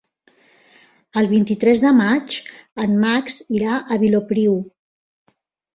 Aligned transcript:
El 1.21 1.29
vint-i-tres 1.33 1.81
de 1.85 1.93
maig 1.99 2.39
en 2.87 2.99
Max 3.07 3.41
irà 3.61 3.79
a 3.97 4.03
Vilopriu. 4.07 4.59